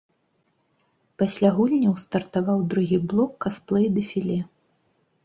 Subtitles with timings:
[1.21, 4.39] Пасля гульняў стартаваў другі блок касплэй-дэфіле.